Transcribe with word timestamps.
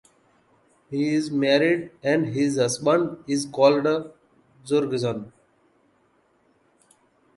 He 0.89 1.13
is 1.13 1.29
married 1.29 1.91
and 2.01 2.25
his 2.33 2.57
husband 2.57 3.23
is 3.27 3.45
called 3.45 3.85
Jurgen. 4.65 5.31